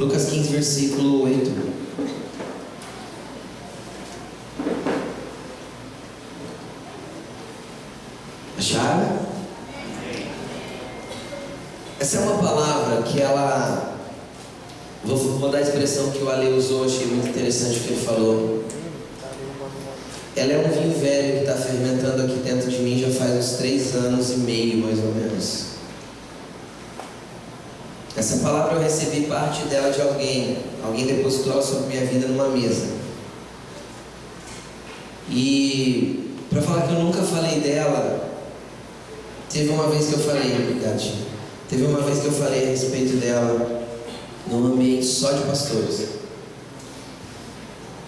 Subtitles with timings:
[0.00, 1.52] Lucas 15, versículo 8.
[8.56, 9.18] Acharam?
[12.00, 13.94] Essa é uma palavra que ela.
[15.04, 18.02] Vou, vou dar a expressão que o Ale usou, achei muito interessante o que ele
[18.02, 18.64] falou.
[20.34, 23.58] Ela é um vinho velho que está fermentando aqui dentro de mim já faz uns
[23.58, 25.69] três anos e meio, mais ou menos.
[28.30, 30.56] Essa palavra eu recebi parte dela de alguém.
[30.84, 32.86] Alguém depositou sobre minha vida numa mesa.
[35.28, 38.30] E para falar que eu nunca falei dela,
[39.52, 41.30] teve uma vez que eu falei, obrigado,
[41.68, 43.84] Teve uma vez que eu falei a respeito dela
[44.46, 46.10] num ambiente só de pastores.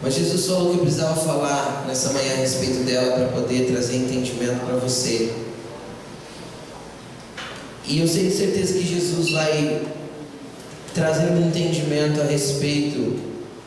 [0.00, 3.96] Mas Jesus falou que eu precisava falar nessa manhã a respeito dela para poder trazer
[3.96, 5.32] entendimento para você.
[7.88, 9.91] E eu de certeza que Jesus vai
[10.94, 13.18] trazer um entendimento a respeito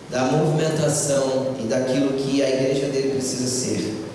[0.09, 4.05] da movimentação e daquilo que a igreja dele precisa ser.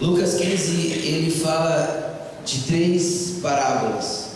[0.00, 0.72] Lucas 15,
[1.04, 4.30] ele fala de três parábolas.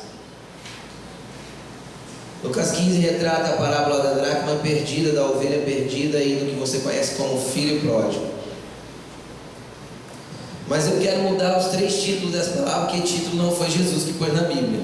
[2.43, 6.81] Lucas 15 retrata a parábola da dracma perdida, da ovelha perdida e do que você
[6.81, 8.27] conhece como filho pródigo.
[10.69, 14.13] Mas eu quero mudar os três títulos dessa palavra, porque título não foi Jesus que
[14.15, 14.81] pôs na Bíblia.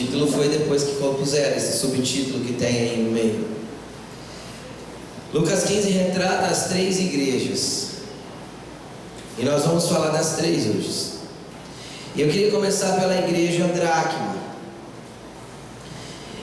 [0.00, 3.46] Título foi depois que compuseram esse subtítulo que tem aí no meio.
[5.30, 7.88] Lucas 15 retrata as três igrejas.
[9.38, 11.20] E nós vamos falar das três hoje.
[12.16, 14.36] E eu queria começar pela igreja Dracma.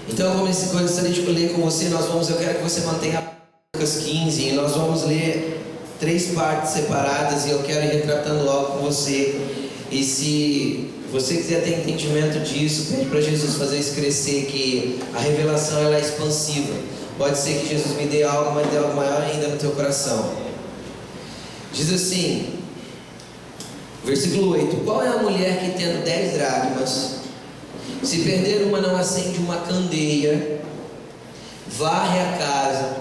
[0.08, 3.28] Então, como esse gostaria de ler com você, nós vamos, eu quero que você mantenha
[3.75, 5.66] Lucas 15 e nós vamos ler
[6.00, 9.41] três partes separadas e eu quero ir retratando logo com você.
[9.89, 15.19] E se você quiser ter entendimento disso, pede para Jesus fazer isso crescer, que a
[15.19, 16.73] revelação ela é expansiva.
[17.17, 20.34] Pode ser que Jesus me dê algo, mas dê algo maior ainda no teu coração.
[21.73, 22.59] Diz assim,
[24.03, 27.16] versículo 8: Qual é a mulher que tendo dez dracmas,
[28.03, 30.62] se perder uma, não acende uma candeia,
[31.68, 32.97] varre a casa,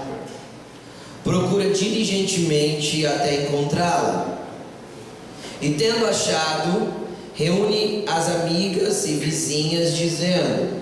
[1.25, 4.39] procura diligentemente até encontrá-la,
[5.61, 7.06] e tendo achado,
[7.37, 10.81] reúne as amigas e vizinhas, dizendo: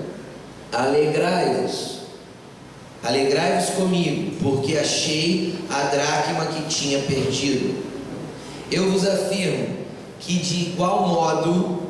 [0.72, 1.98] Alegrai-vos,
[3.02, 7.84] alegrai-vos comigo, porque achei a dracma que tinha perdido.
[8.70, 9.68] Eu vos afirmo
[10.20, 11.80] que de igual modo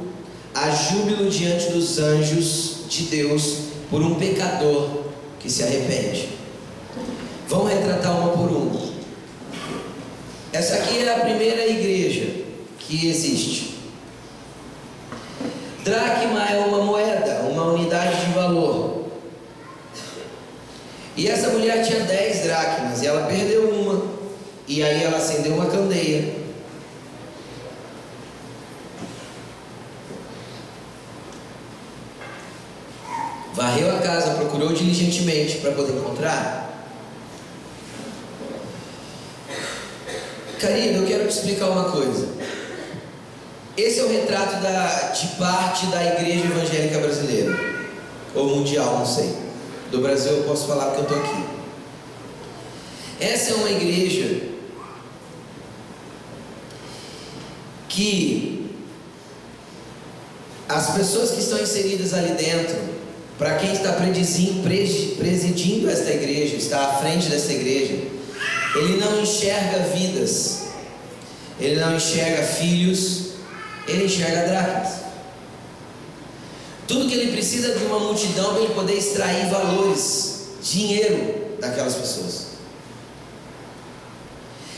[0.54, 3.58] há júbilo diante dos anjos de Deus
[3.90, 5.04] por um pecador
[5.38, 6.30] que se arrepende.
[7.48, 8.84] Vamos retratar uma por uma.
[10.52, 12.44] Essa aqui é a primeira igreja
[12.78, 13.73] que existe.
[15.84, 19.04] Dracma é uma moeda, uma unidade de valor.
[21.14, 24.02] E essa mulher tinha 10 dracmas e ela perdeu uma.
[24.66, 26.36] E aí ela acendeu uma candeia.
[33.52, 36.64] Varreu a casa, procurou diligentemente para poder encontrar.
[40.58, 42.26] Querido, eu quero te explicar uma coisa.
[43.76, 47.58] Esse é o retrato da, de parte da igreja evangélica brasileira,
[48.34, 49.34] ou mundial, não sei.
[49.90, 51.44] Do Brasil eu posso falar porque eu estou aqui.
[53.20, 54.42] Essa é uma igreja
[57.88, 58.70] que
[60.68, 62.76] as pessoas que estão inseridas ali dentro,
[63.38, 64.68] para quem está presidindo
[65.90, 67.94] esta igreja, está à frente desta igreja,
[68.74, 70.64] ele não enxerga vidas,
[71.60, 73.23] ele não enxerga filhos,
[73.86, 75.04] ele enxerga dracmas.
[76.86, 82.54] Tudo que ele precisa de uma multidão para ele poder extrair valores, dinheiro daquelas pessoas.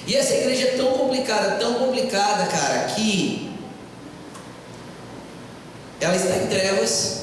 [0.06, 3.52] E essa igreja é tão complicada, tão complicada, cara, que
[6.00, 7.22] ela está em trevas,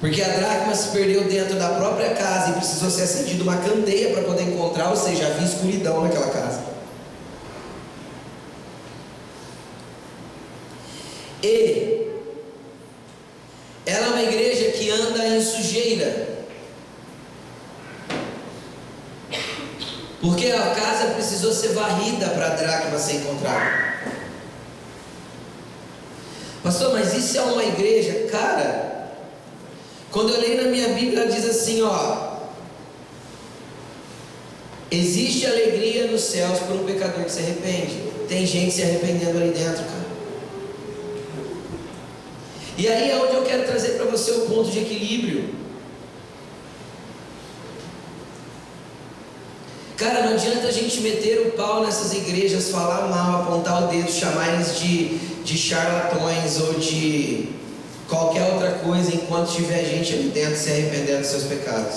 [0.00, 4.14] porque a dracma se perdeu dentro da própria casa e precisou ser acendida uma candeia
[4.14, 6.57] para poder encontrar, ou seja, havia escuridão naquela casa.
[11.42, 12.08] E
[13.86, 16.38] ela é uma igreja que anda em sujeira.
[20.20, 23.88] Porque a casa precisou ser varrida para a dracma ser encontrada.
[26.62, 28.26] Pastor, mas isso é uma igreja?
[28.30, 29.12] Cara,
[30.10, 32.28] quando eu leio na minha Bíblia, ela diz assim: ó.
[34.90, 38.10] Existe alegria nos céus por um pecador que se arrepende.
[38.26, 39.97] Tem gente se arrependendo ali dentro, cara.
[42.78, 45.52] E aí é onde eu quero trazer para você o ponto de equilíbrio.
[49.96, 54.08] Cara, não adianta a gente meter o pau nessas igrejas, falar mal, apontar o dedo,
[54.08, 57.48] chamar eles de, de charlatões ou de
[58.06, 61.96] qualquer outra coisa enquanto tiver gente ali dentro se arrependendo dos seus pecados.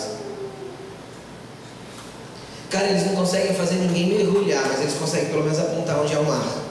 [2.72, 6.18] Cara, eles não conseguem fazer ninguém mergulhar, mas eles conseguem pelo menos apontar onde é
[6.18, 6.71] o mar.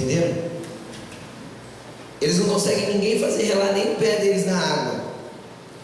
[0.00, 0.50] Entenderam?
[2.20, 5.04] Eles não conseguem ninguém fazer relar nem o pé deles na água.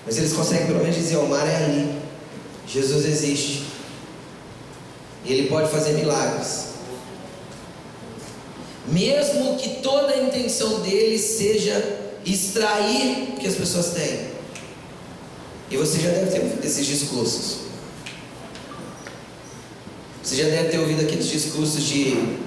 [0.07, 1.99] Mas eles conseguem pelo menos dizer: o mar é ali.
[2.67, 3.65] Jesus existe.
[5.25, 6.67] E Ele pode fazer milagres.
[8.89, 14.37] Mesmo que toda a intenção deles seja extrair o que as pessoas têm.
[15.71, 17.59] E você já deve ter ouvido esses discursos.
[20.23, 22.46] Você já deve ter ouvido aqueles discursos de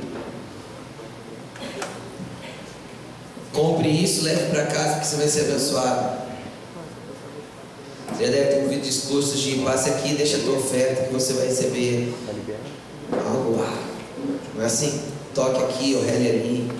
[4.09, 6.19] isso, leve para casa que você vai ser abençoado.
[8.11, 11.33] Você já deve ter ouvido discursos de passe aqui, deixa a tua oferta que você
[11.33, 12.13] vai receber
[13.11, 13.77] algo lá.
[14.55, 15.01] Não é assim?
[15.33, 16.71] Toque aqui, ou rele ali.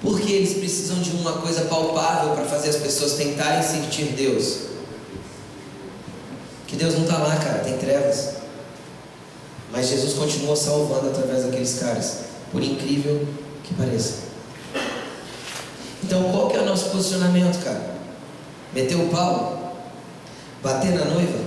[0.00, 4.68] Porque eles precisam de uma coisa palpável para fazer as pessoas tentarem sentir Deus.
[6.68, 8.34] Que Deus não está lá, cara, tem trevas.
[9.72, 12.18] Mas Jesus continua salvando através daqueles caras,
[12.52, 13.26] por incrível
[13.64, 14.27] que pareça.
[16.08, 17.94] Então, qual que é o nosso posicionamento, cara?
[18.72, 19.76] Meter o pau?
[20.62, 21.38] Bater na noiva?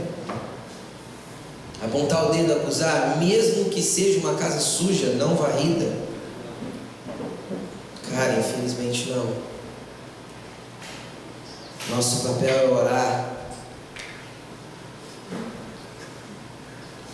[1.83, 5.91] Apontar o dedo, acusar, mesmo que seja uma casa suja, não varrida?
[8.13, 9.33] Cara, infelizmente não.
[11.89, 13.33] Nosso papel é orar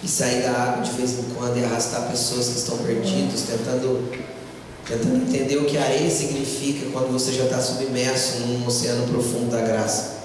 [0.04, 4.12] e sair da água de vez em quando e arrastar pessoas que estão perdidas, tentando,
[4.88, 9.62] tentando entender o que areia significa quando você já está submerso num oceano profundo da
[9.62, 10.18] graça.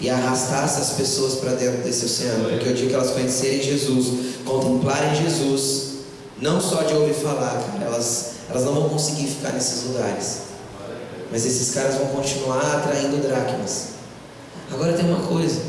[0.00, 4.36] E arrastar essas pessoas para dentro desse oceano, porque o dia que elas conhecerem Jesus,
[4.44, 5.92] contemplarem Jesus,
[6.40, 10.38] não só de ouvir falar, cara, elas, elas não vão conseguir ficar nesses lugares.
[11.30, 13.92] Mas esses caras vão continuar atraindo dracmas.
[14.72, 15.62] Agora tem uma coisa.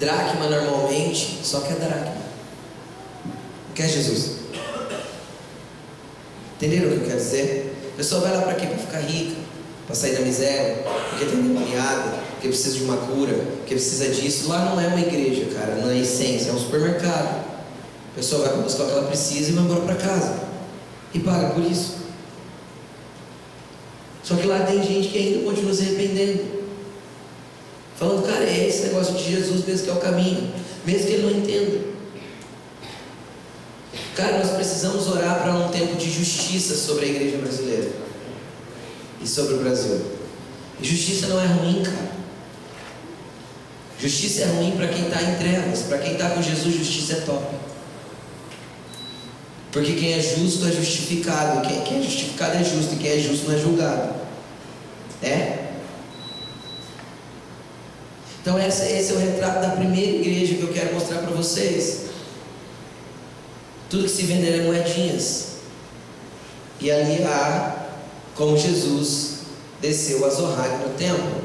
[0.00, 2.16] Dracma normalmente só quer dracma.
[3.24, 4.39] Não quer Jesus.
[6.60, 7.74] Entenderam o que eu quero dizer?
[7.94, 8.66] A pessoa vai lá para quê?
[8.66, 9.34] Para ficar rica,
[9.86, 14.46] para sair da miséria, porque tem demoniada, porque precisa de uma cura, porque precisa disso.
[14.46, 17.46] Lá não é uma igreja, cara, na essência, é um supermercado.
[18.12, 20.38] A pessoa vai buscar o que ela precisa e vai embora para casa.
[21.14, 21.96] E paga por isso.
[24.22, 26.60] Só que lá tem gente que ainda continua se arrependendo.
[27.96, 30.52] Falando, cara, é esse negócio de Jesus mesmo que é o caminho,
[30.84, 31.89] mesmo que ele não entenda.
[34.20, 37.90] Cara, nós precisamos orar para um tempo de justiça sobre a igreja brasileira
[39.22, 39.98] e sobre o Brasil.
[40.78, 42.10] E justiça não é ruim, cara.
[43.98, 47.20] Justiça é ruim para quem está em trevas, para quem está com Jesus, justiça é
[47.20, 47.46] top.
[49.72, 53.18] Porque quem é justo é justificado, quem, quem é justificado é justo, e quem é
[53.18, 54.14] justo não é julgado.
[55.22, 55.68] É?
[58.42, 62.09] Então esse, esse é o retrato da primeira igreja que eu quero mostrar para vocês.
[63.90, 65.48] Tudo que se vende é moedinhas.
[66.80, 67.88] E ali há
[68.36, 69.40] como Jesus
[69.80, 71.42] desceu a Zorrag no templo.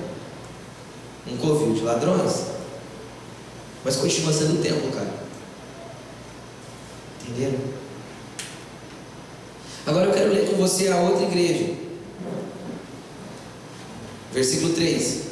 [1.28, 2.46] Um covil de ladrões.
[3.84, 5.14] Mas continua sendo o templo, cara.
[7.22, 7.60] Entenderam?
[9.88, 11.74] Agora eu quero ler com você a outra igreja.
[14.32, 15.26] Versículo 3.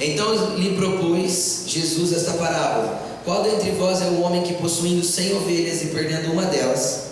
[0.00, 5.36] Então lhe propôs Jesus esta parábola: Qual dentre vós é o homem que, possuindo cem
[5.36, 7.08] ovelhas e perdendo uma delas,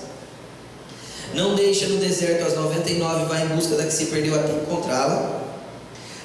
[1.34, 4.34] não deixa no deserto as noventa e nove, vai em busca da que se perdeu
[4.34, 5.42] até encontrá-la?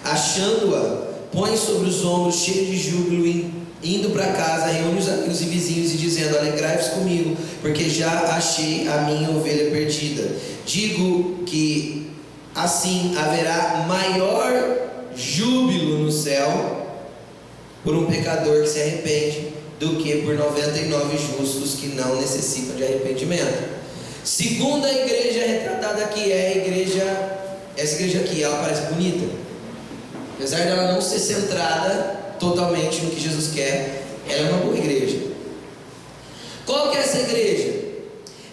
[0.01, 3.51] Achando-a, põe sobre os ombros, cheio de júbilo,
[3.83, 8.87] indo para casa, reúne os amigos e vizinhos e dizendo: Alegrai-vos comigo, porque já achei
[8.87, 10.25] a minha ovelha perdida.
[10.65, 12.09] Digo que
[12.55, 14.53] assim haverá maior
[15.17, 16.77] júbilo no céu
[17.83, 19.50] por um pecador que se arrepende
[19.81, 23.81] do que por 99 justos que não necessitam de arrependimento.
[24.23, 27.39] Segunda igreja retratada aqui é a igreja,
[27.75, 29.25] essa igreja aqui, ela parece bonita.
[30.35, 35.17] Apesar dela não ser centrada totalmente no que Jesus quer, ela é uma boa igreja.
[36.63, 37.81] Qual que é essa igreja?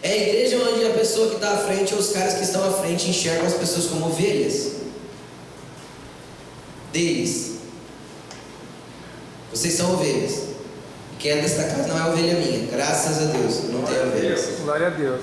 [0.02, 2.66] É a igreja onde a pessoa que está à frente ou os caras que estão
[2.66, 4.68] à frente enxergam as pessoas como ovelhas
[6.90, 7.58] deles.
[9.52, 10.47] Vocês são ovelhas.
[11.18, 12.66] Quem é desta casa não é ovelha minha.
[12.70, 14.48] Graças a Deus, não tenho ovelhas.
[14.62, 15.20] Glória a Deus.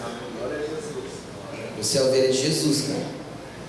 [1.78, 3.16] Você é ovelha de Jesus, cara.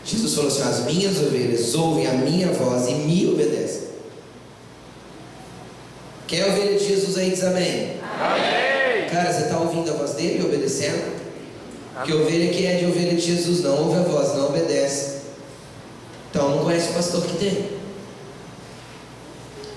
[0.04, 3.87] Jesus falou assim: As minhas ovelhas ouvem a minha voz e me obedecem.
[6.26, 8.00] Quem é ovelha de Jesus aí diz amém?
[8.21, 9.09] Amém.
[9.09, 11.16] Cara, você está ouvindo a voz dele e obedecendo?
[12.04, 15.16] Que ovelha que é de ovelha de Jesus não ouve a voz, não obedece.
[16.30, 17.75] Então não conhece o pastor que tem.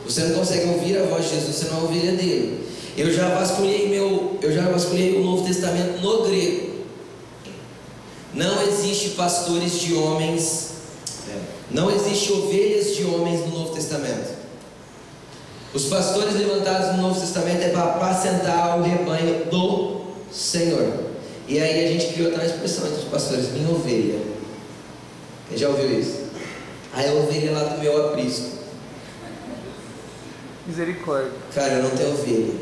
[0.09, 2.67] Você não consegue ouvir a voz de Jesus, você não é ovelha dele.
[2.97, 6.69] Eu já vasculhei meu, eu já vasculhei o Novo Testamento no grego.
[8.33, 10.69] Não existe pastores de homens,
[11.69, 14.39] não existe ovelhas de homens no Novo Testamento.
[15.75, 20.01] Os pastores levantados no Novo Testamento é para apacentar o rebanho do
[20.31, 20.91] Senhor.
[21.47, 24.19] E aí a gente criou até uma expressão entre os pastores, minha ovelha.
[25.49, 26.23] Quem já ouviu isso?
[26.93, 28.58] Aí a ovelha lá do meu aprisco.
[30.69, 31.31] Misericórdia.
[31.55, 32.53] Cara, eu não tenho ovelha.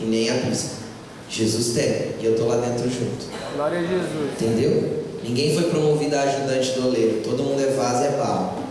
[0.00, 0.70] E nem aprisco.
[1.30, 2.16] Jesus tem.
[2.20, 3.26] E eu estou lá dentro junto.
[3.54, 4.32] Glória a Jesus.
[4.32, 5.04] Entendeu?
[5.22, 7.22] Ninguém foi promovido a ajudante do oleiro.
[7.22, 8.64] Todo mundo é vaso e é barro.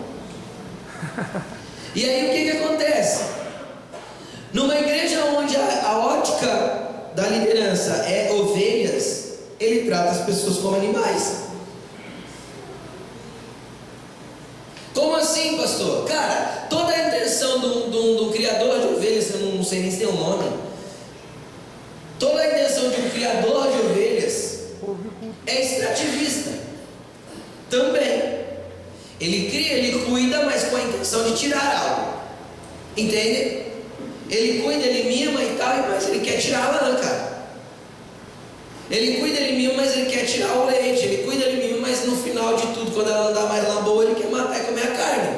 [1.95, 3.23] E aí o que, que acontece?
[4.51, 10.75] Numa igreja onde a, a ótica da liderança é ovelhas, ele trata as pessoas como
[10.75, 11.45] animais.
[14.93, 16.05] Como assim, pastor?
[16.05, 16.84] Cara, toda
[17.35, 20.49] intenção do, do, do criador de ovelhas, eu não sei nem se tem um nome.
[22.17, 24.59] Toda a intenção de um criador de ovelhas
[25.45, 26.51] é extrativista.
[27.69, 28.45] Também.
[29.19, 32.21] Ele cria, ele cuida, mas com a intenção de tirar algo.
[32.95, 33.65] Entende?
[34.29, 37.35] Ele cuida, ele mima e tal, mas ele quer tirar a lã, cara.
[38.89, 41.03] Ele cuida, ele mima, mas ele quer tirar o leite.
[41.03, 43.81] Ele cuida, ele mima, mas no final de tudo, quando ela não dá mais lã
[43.83, 45.34] boa, ele quer matar e comer a carne.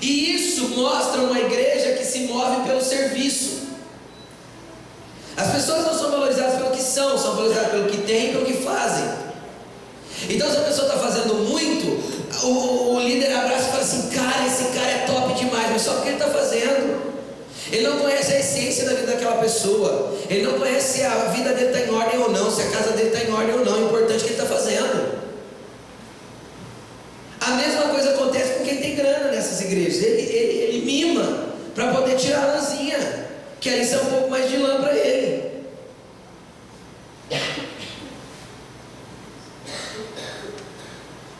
[0.00, 3.60] E isso mostra uma igreja que se move pelo serviço.
[5.36, 8.46] As pessoas não são valorizadas pelo que são, são valorizadas pelo que têm e pelo
[8.46, 9.08] que fazem.
[10.28, 11.86] Então, se a pessoa está fazendo muito,
[12.44, 15.92] o, o, líder abraça e fala assim: Cara, esse cara é top demais, mas só
[15.94, 17.10] porque ele está fazendo.
[17.72, 20.14] Ele não conhece a essência da vida daquela pessoa.
[20.28, 22.90] Ele não conhece se a vida dele está em ordem ou não, se a casa
[22.92, 23.82] dele está em ordem ou não.
[23.82, 25.20] O importante é que ele está fazendo.
[27.40, 28.80] A mesma coisa acontece com quem
[29.40, 30.02] nessas igrejas.
[30.02, 33.28] Ele, ele, ele mima para poder tirar a lãzinha,
[33.58, 35.50] que aí são um pouco mais de lã para ele.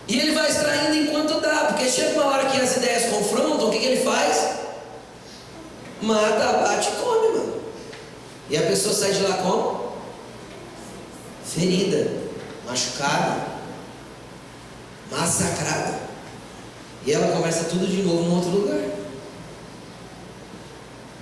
[0.08, 3.70] E ele vai extraindo enquanto dá, porque chega uma hora que as ideias confrontam, o
[3.70, 4.56] que, que ele faz?
[6.02, 7.62] Mata, bate e come, mano.
[8.48, 9.92] E a pessoa sai de lá como?
[11.44, 12.10] Ferida,
[12.66, 13.46] machucada,
[15.10, 15.99] massacrada.
[17.06, 18.80] E ela começa tudo de novo em outro lugar.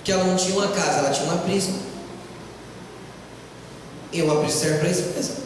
[0.03, 1.77] Que ela não tinha uma casa, ela tinha uma prisma.
[4.13, 5.37] E uma prisma serve para isso mesmo.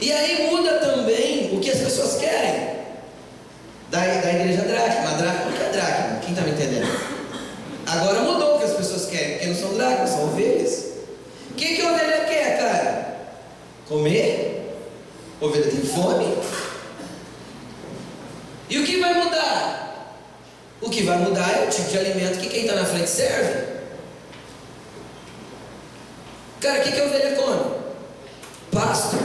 [0.00, 2.78] E aí muda também o que as pessoas querem.
[3.90, 5.10] Da, da igreja dracma.
[5.16, 6.20] Dracma, que é dracma?
[6.20, 7.18] Quem está me entendendo?
[7.86, 10.84] Agora mudou o que as pessoas querem, porque não são dracmas, são ovelhas.
[11.50, 13.16] O que, que a ovelha quer, cara?
[13.88, 14.76] Comer?
[15.40, 16.36] Ovelha tem fome?
[18.98, 20.16] Que vai mudar?
[20.80, 23.78] O que vai mudar é o tipo de alimento que quem está na frente serve.
[26.60, 27.74] Cara, o que, que a ovelha come?
[28.72, 29.16] Pasto.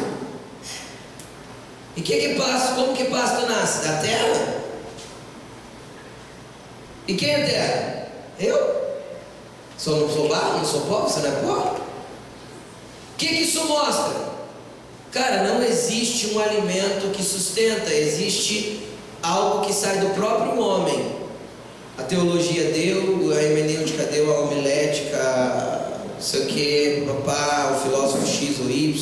[1.95, 3.87] E que que pasto, como que pasto nasce?
[3.87, 4.53] Da terra?
[7.07, 8.07] E quem é terra?
[8.39, 8.83] Eu?
[9.85, 11.77] Não sou barro, não sou pó, você não é pó?
[13.13, 14.33] O que, que isso mostra?
[15.11, 18.92] Cara, não existe um alimento que sustenta, existe
[19.23, 21.13] algo que sai do próprio homem.
[21.97, 28.27] A teologia deu, a hermenêutica deu, a homilética, não sei o que, papá, o filósofo
[28.27, 28.95] X ou Y,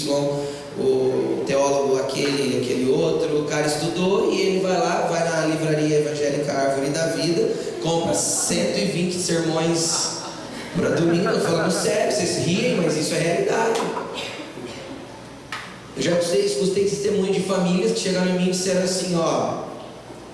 [0.77, 5.99] o teólogo aquele, aquele outro, o cara estudou e ele vai lá, vai na livraria
[5.99, 7.49] evangélica Árvore da Vida,
[7.81, 10.17] compra 120 sermões
[10.75, 13.81] para domingo, falando sério, vocês riem, mas isso é realidade.
[15.97, 19.70] Eu já escutei, escutei testemunho de famílias que chegaram em mim e disseram assim, ó,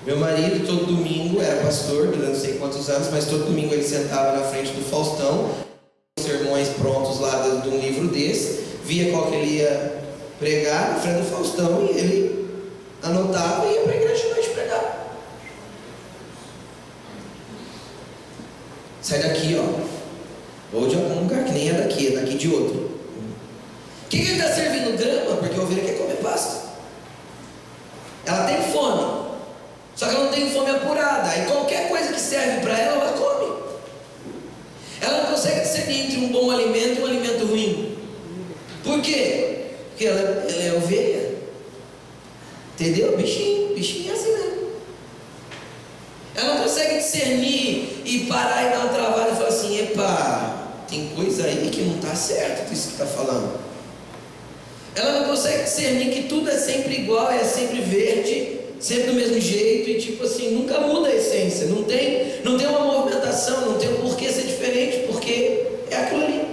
[0.08, 3.82] meu marido todo domingo era pastor durante não sei quantos anos, mas todo domingo ele
[3.82, 5.50] sentava na frente do Faustão,
[6.18, 10.02] sermões prontos lá de um livro desse, via qual que ele ia
[10.38, 12.48] pregar na frente do Faustão e ele
[13.02, 15.14] anotava e ia para a igreja de noite pregar.
[19.02, 20.74] Sai daqui, ó.
[20.74, 22.76] Ou de algum lugar que nem é daqui, é daqui de outro.
[22.76, 24.96] O que, que ele está servindo?
[24.96, 26.66] Grama, porque a ovelha quer comer pasto.
[28.24, 29.07] Ela tem fome.
[29.98, 31.28] Só que ela não tem fome apurada.
[31.28, 33.58] Aí qualquer coisa que serve para ela, ela come.
[35.00, 37.98] Ela não consegue discernir entre um bom alimento e um alimento ruim.
[38.84, 39.72] Por quê?
[39.88, 41.34] Porque ela, ela é ovelha.
[42.74, 43.16] Entendeu?
[43.16, 44.68] Bichinho, bichinho é assim mesmo.
[46.36, 51.08] Ela não consegue discernir e parar e dar uma travada e falar assim: epa, tem
[51.08, 53.58] coisa aí que não está certo disso que está falando.
[54.94, 59.40] Ela não consegue discernir que tudo é sempre igual, é sempre verde, sempre do mesmo
[59.40, 63.78] jeito e tipo assim, nunca muda a essência, não tem, não tem uma movimentação, não
[63.78, 66.48] tem um porquê ser diferente, porque é aquilo ali.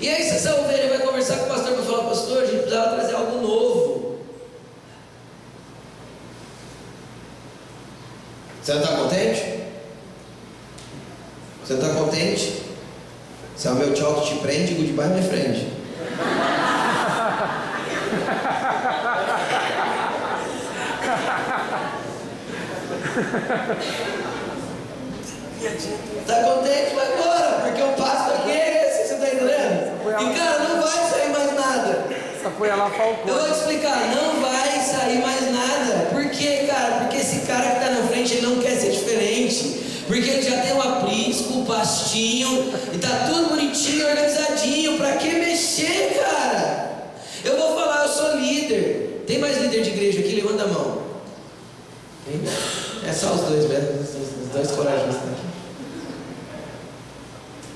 [0.00, 2.96] E aí essa ovelha vai conversar com o pastor para falar, pastor, a gente precisava
[2.96, 4.18] trazer algo novo.
[8.62, 9.42] Você está contente?
[11.64, 12.62] Você está contente?
[13.56, 15.66] Se é o meu tchau que te prende, goodbye my friend.
[26.24, 26.94] Tá contente?
[26.94, 29.90] Vai embora, porque o passo aqui é esse, você tá entendendo?
[30.08, 32.04] E cara, não vai sair mais nada.
[32.38, 32.90] Essa foi a lá
[33.26, 36.06] Eu vou te explicar, não vai sair mais nada.
[36.12, 37.00] Por quê, cara?
[37.00, 40.04] Porque esse cara que tá na frente, ele não quer ser diferente.
[40.06, 44.96] Porque ele já tem o aprisco, o pastinho, e tá tudo bonitinho, organizadinho.
[44.96, 46.88] Pra que mexer, cara?
[47.44, 49.24] Eu vou falar, eu sou líder.
[49.26, 50.36] Tem mais líder de igreja aqui?
[50.36, 50.97] Levanta a mão.
[53.08, 55.48] É só os dois mesmo, os dois corajosos aqui.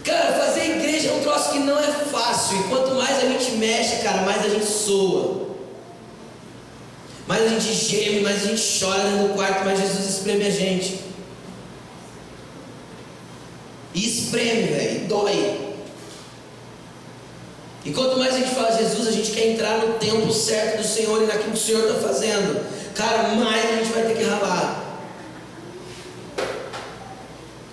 [0.05, 2.61] Cara, fazer igreja é um troço que não é fácil.
[2.61, 5.49] E quanto mais a gente mexe, cara, mais a gente soa.
[7.27, 10.51] Mais a gente geme, mais a gente chora dentro do quarto, mais Jesus espreme a
[10.51, 11.01] gente.
[13.95, 15.75] E espreme, velho, e dói.
[17.87, 20.87] E quanto mais a gente fala Jesus, a gente quer entrar no tempo certo do
[20.87, 22.67] Senhor e naquilo que o Senhor está fazendo.
[22.95, 24.82] Cara, mais a gente vai ter que ralar.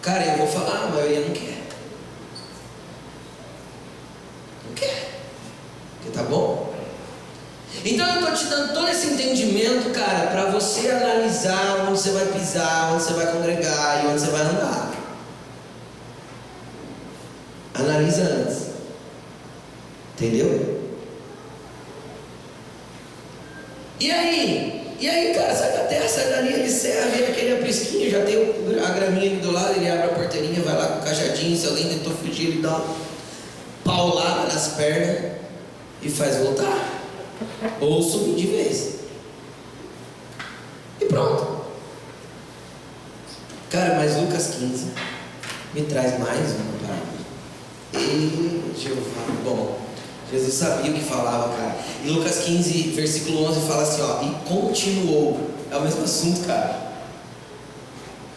[0.09, 1.61] Cara, eu vou falar, a maioria não quer.
[4.65, 5.19] Não quer.
[6.01, 6.73] Porque tá bom?
[7.85, 12.25] Então eu estou te dando todo esse entendimento, cara, para você analisar onde você vai
[12.25, 14.91] pisar, onde você vai congregar e onde você vai andar.
[17.75, 18.69] Analisa antes.
[20.15, 20.91] Entendeu?
[23.99, 24.78] E aí?
[24.99, 28.25] E aí, cara, sai da terra, sai da linha de serra, vem aquele aprisquinho, já
[28.25, 28.35] tem
[28.85, 31.67] a graminha ali do lado, ele abre a porteirinha, vai lá com o cajadinho, se
[31.67, 32.95] alguém tentou fugir, ele dá uma
[33.85, 35.31] paulada nas pernas
[36.01, 36.99] e faz voltar.
[37.79, 38.95] Ou subir de vez.
[40.99, 41.59] E pronto.
[43.69, 44.87] Cara, mas Lucas 15
[45.73, 47.19] me traz mais uma palavra.
[47.93, 49.79] E Jeová, bom,
[50.31, 51.75] Jesus sabia o que falava, cara.
[52.05, 55.39] Em Lucas 15, versículo 11 fala assim, ó, e continuou.
[55.71, 56.89] É o mesmo assunto, cara.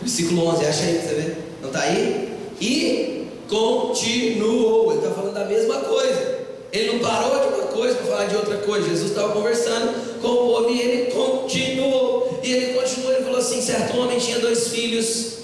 [0.01, 1.57] Versículo 11, acha aí pra você ver.
[1.63, 2.37] Não tá aí?
[2.61, 4.93] E continuou.
[4.93, 6.41] Ele está falando da mesma coisa.
[6.73, 8.89] Ele não parou de uma coisa para falar de outra coisa.
[8.89, 12.41] Jesus estava conversando com o povo e ele continuou.
[12.43, 15.42] E ele continuou, ele falou assim: certo homem tinha dois filhos.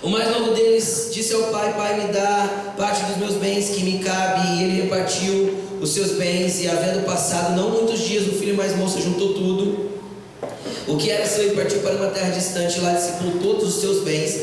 [0.00, 3.82] O mais novo deles disse ao pai: Pai, me dá parte dos meus bens que
[3.82, 4.46] me cabe.
[4.46, 6.62] E ele repartiu os seus bens.
[6.62, 9.88] E havendo passado não muitos dias, o filho mais moço juntou tudo.
[10.86, 12.80] O que era seu e partiu para uma terra distante.
[12.80, 14.40] Lá discipulou todos os seus bens,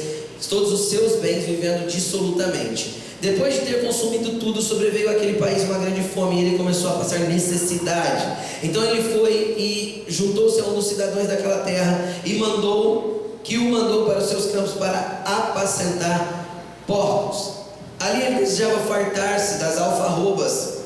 [0.49, 3.05] todos os seus bens, vivendo dissolutamente.
[3.21, 6.93] Depois de ter consumido tudo, sobreveio àquele país uma grande fome e ele começou a
[6.95, 8.25] passar necessidade.
[8.61, 13.14] Então ele foi e juntou-se a um dos cidadãos daquela terra e mandou
[13.45, 16.45] que o mandou para os seus campos para apacentar
[16.87, 17.53] porcos.
[17.99, 20.79] Ali ele desejava fartar-se das alfarrobas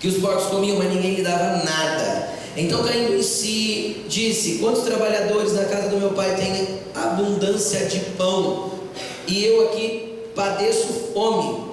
[0.00, 2.28] que os porcos comiam, mas ninguém lhe dava nada.
[2.56, 8.00] Então, caindo em si, disse: Quantos trabalhadores na casa do meu pai têm abundância de
[8.16, 8.72] pão,
[9.26, 11.65] e eu aqui padeço fome.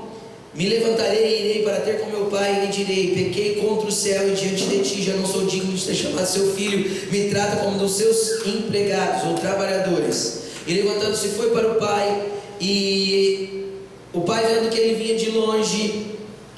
[0.55, 4.29] Me levantarei e irei para ter com meu pai e direi: Pequei contra o céu
[4.29, 7.09] e diante de ti já não sou digno de ter chamado seu filho.
[7.11, 10.43] Me trata como dos seus empregados ou trabalhadores.
[10.67, 12.23] E levantando-se foi para o pai
[12.61, 13.65] e
[14.13, 16.12] o pai vendo que ele vinha de longe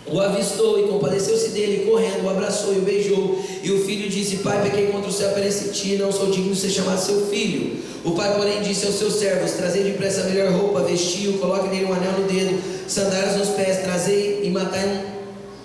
[0.08, 3.40] o avistou e compadeceu-se dele, correndo, o abraçou e o beijou.
[3.64, 6.60] E o filho disse: Pai, pequei contra o céu perante ti, não sou digno de
[6.60, 7.84] ser chamado seu filho.
[8.04, 11.86] O pai, porém, disse aos seus servos: Trazei depressa a melhor roupa, vestiu, coloque nele
[11.86, 15.06] um anel no dedo, sandálias nos pés, trazei e matai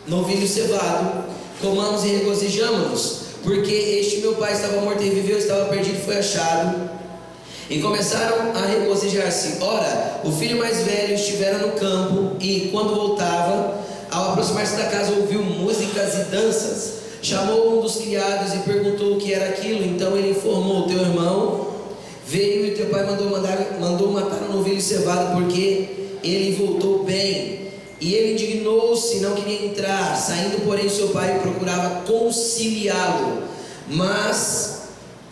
[0.08, 1.24] um novilho cevado,
[1.60, 6.16] comamos e regozijamos-nos, porque este meu pai estava morto e viveu, estava perdido e foi
[6.16, 6.98] achado.
[7.68, 9.62] E começaram a regozijar-se.
[9.62, 13.78] Ora, o filho mais velho estivera no campo e, quando voltava,
[14.10, 17.00] ao aproximar-se da casa, ouviu músicas e danças.
[17.22, 19.84] Chamou um dos criados e perguntou o que era aquilo.
[19.84, 21.68] Então ele informou: Teu irmão
[22.26, 25.88] veio e teu pai mandou, mandar, mandou matar um novilho cevado, porque
[26.22, 27.60] ele voltou bem.
[28.00, 30.16] E ele indignou-se, não queria entrar.
[30.16, 33.42] Saindo, porém, seu pai procurava conciliá-lo.
[33.88, 34.80] Mas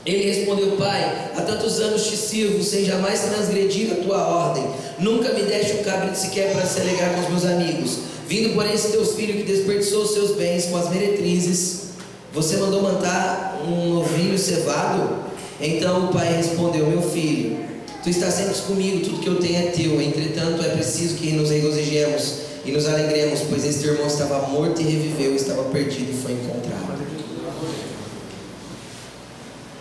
[0.05, 4.65] ele respondeu: Pai, há tantos anos te sirvo, sem jamais transgredir a tua ordem.
[4.99, 7.99] Nunca me deste um cabrito sequer para se alegrar com os meus amigos.
[8.29, 11.85] Vindo, porém, esse teu filho que desperdiçou os seus bens com as meretrizes,
[12.31, 15.25] você mandou matar um novilho cevado?
[15.59, 17.59] Então o pai respondeu: Meu filho,
[18.03, 19.99] tu estás sempre comigo, tudo que eu tenho é teu.
[20.03, 22.35] Entretanto, é preciso que nos regozijemos
[22.67, 26.99] e nos alegremos, pois este irmão estava morto e reviveu, estava perdido e foi encontrado.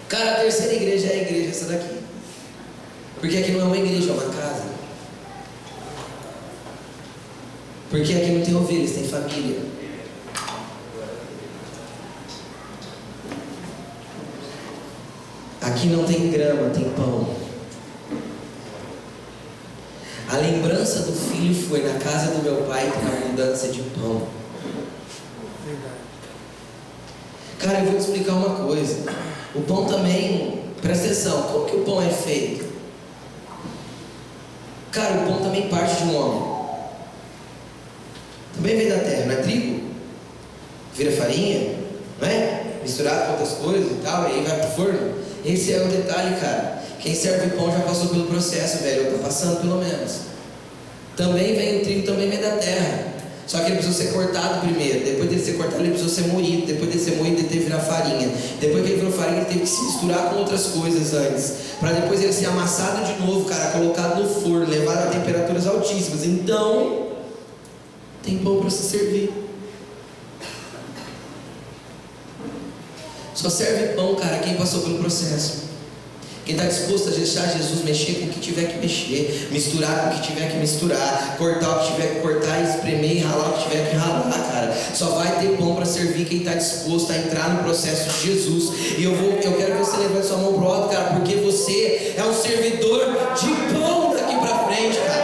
[0.08, 1.98] Cara, a terceira igreja é a igreja essa daqui.
[3.20, 4.67] Porque aqui não é uma igreja, é uma casa.
[7.98, 9.60] Porque aqui não tem ovelhas, tem família.
[15.60, 17.28] Aqui não tem grama, tem pão.
[20.30, 24.28] A lembrança do filho foi na casa do meu pai para a mudança de pão.
[27.58, 29.12] Cara, eu vou te explicar uma coisa.
[29.56, 32.64] O pão também, presta atenção, como que o pão é feito?
[34.92, 36.47] Cara, o pão também parte de um homem.
[38.58, 39.82] Também vem da terra, não é trigo?
[40.96, 41.76] Vira farinha,
[42.20, 42.64] não é?
[42.82, 45.14] Misturado com outras coisas e tal, e aí vai pro forno.
[45.46, 46.84] Esse é o detalhe, cara.
[47.00, 50.22] Quem serve pão já passou pelo processo, velho, ou tá passando pelo menos.
[51.16, 53.14] Também vem o trigo, também vem da terra.
[53.46, 55.06] Só que ele precisou ser cortado primeiro.
[55.06, 56.66] Depois dele ser cortado, ele precisou ser moído.
[56.68, 58.30] Depois dele ser moído, ele teve que virar farinha.
[58.60, 61.54] Depois que ele virou farinha, ele teve que se misturar com outras coisas antes.
[61.80, 66.26] Para depois ele ser amassado de novo, cara, colocado no forno, levado a temperaturas altíssimas.
[66.26, 67.07] Então,
[68.28, 69.32] tem pão para se servir.
[73.34, 75.68] Só serve pão, cara, quem passou pelo processo.
[76.44, 80.08] Quem está disposto a deixar Jesus mexer com o que tiver que mexer, misturar com
[80.08, 83.54] o que tiver que misturar, cortar o que tiver que cortar, espremer e ralar o
[83.54, 84.78] que tiver que ralar, cara.
[84.94, 88.98] Só vai ter pão para servir quem está disposto a entrar no processo de Jesus.
[88.98, 92.14] E eu vou, eu quero que você levante sua mão pro alto, cara, porque você
[92.18, 95.17] é um servidor de pão daqui para frente, cara.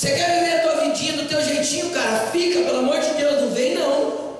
[0.00, 2.28] Você quer viver a tua vidinha do teu jeitinho, cara?
[2.28, 4.38] Fica, pelo amor de Deus, não vem não.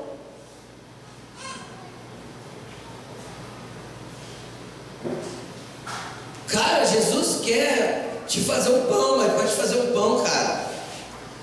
[6.49, 10.64] Cara, Jesus quer te fazer um pão, mas pode te fazer um pão, cara.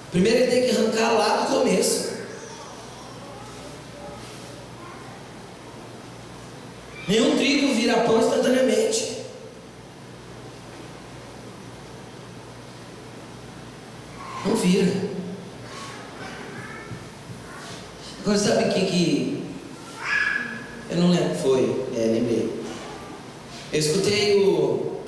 [0.10, 2.14] Primeiro ele tem que arrancar lá do começo.
[7.08, 9.18] Nenhum trigo vira pão instantaneamente.
[14.48, 14.90] Não vira.
[18.22, 19.44] Agora sabe o que que.
[20.90, 21.64] Eu não lembro, foi,
[21.96, 22.64] é, lembrei.
[23.74, 25.02] Eu escutei o,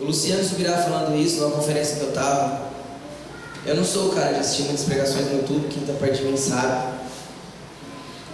[0.00, 2.70] o Luciano Subirá falando isso numa conferência que eu estava.
[3.66, 6.24] Eu não sou o cara de assistir muitas pregações no YouTube, quem está perto de
[6.24, 6.98] mim sabe.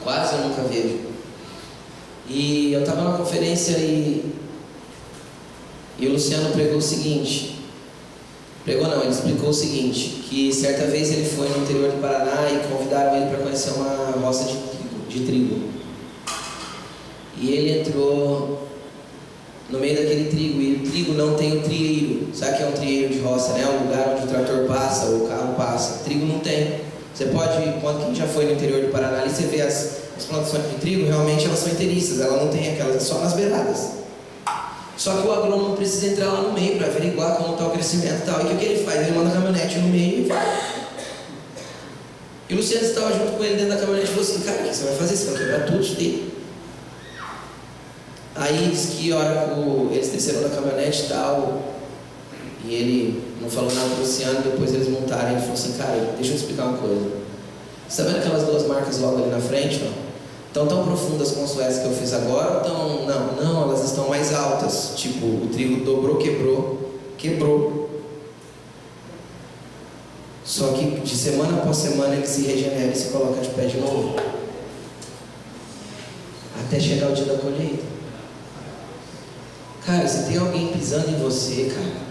[0.03, 1.01] Quase eu nunca vejo.
[2.29, 4.33] E eu estava numa conferência e,
[5.99, 7.61] e o Luciano pregou o seguinte.
[8.65, 12.51] Pregou não, ele explicou o seguinte, que certa vez ele foi no interior do Paraná
[12.51, 14.77] e convidaram ele para conhecer uma roça de
[15.17, 15.61] de trigo.
[17.39, 18.56] E ele entrou
[19.87, 22.29] meio daquele trigo, e o trigo não tem o trieiro.
[22.35, 23.65] Sabe o que é um trieiro de roça, né?
[23.67, 26.03] Um lugar onde o trator passa ou o carro passa.
[26.05, 26.81] Trigo não tem.
[27.15, 30.25] Você pode, quando quem já foi no interior do Paraná, ali você vê as, as
[30.25, 33.91] plantações de trigo, realmente elas são inteiriças, ela não tem aquelas, é só nas beiradas.
[34.97, 38.23] Só que o agrônomo precisa entrar lá no meio para averiguar como está o crescimento
[38.23, 38.41] e tal.
[38.41, 39.01] E o que, que ele faz?
[39.01, 40.77] Ele manda a caminhonete no meio e vai.
[42.49, 44.69] E o Luciano estava junto com ele dentro da caminhonete e falou assim, cara, o
[44.69, 45.17] que você vai fazer?
[45.17, 46.36] Você vai quebrar tudo isso daí?
[48.37, 51.63] Aí diz que a hora que eles desceram da caminhonete e tal,
[52.65, 56.33] e ele não falou nada pro Luciano, depois eles montaram, ele falou assim, cara, deixa
[56.33, 57.11] eu explicar uma coisa.
[57.89, 60.07] Você tá vendo aquelas duas marcas logo ali na frente, ó?
[60.49, 63.05] Estão tão profundas como as que eu fiz agora tão.
[63.05, 64.93] Não, não, elas estão mais altas.
[64.97, 67.91] Tipo, o trigo dobrou, quebrou, quebrou.
[70.43, 73.77] Só que de semana após semana ele se regenera e se coloca de pé de
[73.79, 74.17] novo.
[76.59, 77.96] Até chegar o dia da colheita.
[79.87, 82.07] Cara, se tem alguém pisando em você, cara,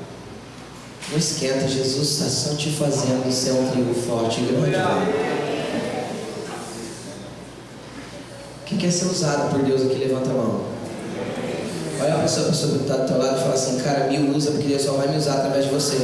[1.11, 4.77] Não esquenta, Jesus está só te fazendo ser um trigo forte e grande.
[8.65, 10.61] Quem quer ser usado por Deus aqui, levanta a mão.
[12.01, 14.35] Olha a pessoa, a pessoa que está do teu lado e fala assim, cara, me
[14.35, 15.97] usa porque Deus só vai me usar através de você.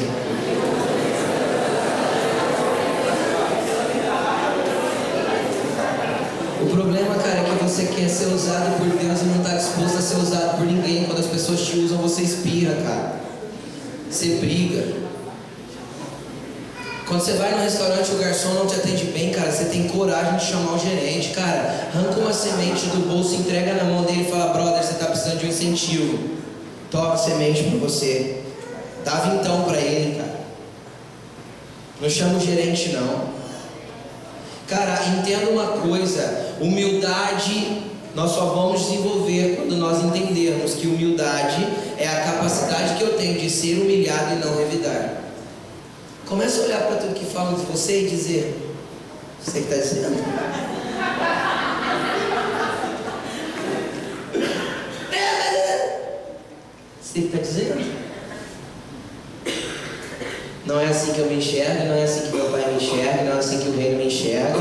[6.61, 9.97] O problema, cara, é que você quer ser usado por Deus e não está disposto
[9.97, 11.05] a ser usado por ninguém.
[11.05, 13.15] Quando as pessoas te usam, você espirra, cara.
[14.09, 15.01] Você briga.
[17.07, 19.87] Quando você vai no restaurante e o garçom não te atende bem, cara, você tem
[19.87, 21.89] coragem de chamar o gerente, cara.
[21.93, 25.39] Arranca uma semente do bolso, entrega na mão dele e fala, brother, você está precisando
[25.39, 26.19] de um incentivo.
[26.89, 28.43] Toma semente para você.
[29.03, 30.39] Dá vintão para ele, cara.
[31.99, 33.31] Não chama o gerente, não.
[34.67, 41.65] Cara, entenda uma coisa: humildade nós só vamos desenvolver quando nós entendermos que humildade
[41.97, 45.21] é a capacidade que eu tenho de ser humilhado e não revidar.
[46.27, 48.53] Começa a olhar para tudo que falam de você e dizer:
[49.41, 50.21] Você que está dizendo?
[57.01, 58.01] Você que está dizendo?
[60.65, 63.23] Não é assim que eu me enxergo, não é assim que meu pai me enxerga,
[63.23, 64.59] não é assim que o reino me enxerga.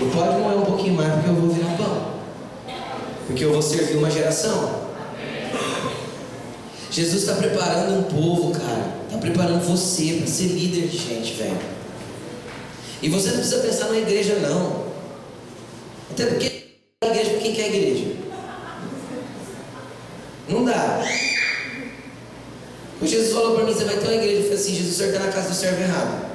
[0.00, 2.20] E pode moer um pouquinho mais porque eu vou virar pão.
[3.26, 4.88] Porque eu vou servir uma geração.
[6.90, 8.94] Jesus está preparando um povo, cara.
[9.06, 11.58] Está preparando você para ser líder de gente, velho.
[13.02, 14.86] E você não precisa pensar na igreja, não.
[16.10, 16.64] Até porque
[17.02, 18.16] a igreja quem quer a igreja.
[20.48, 21.04] Não dá.
[22.98, 24.98] Quando Jesus falou para mim, você vai ter uma igreja, eu falei assim, Jesus, o
[24.98, 26.30] senhor está na casa do servo errado.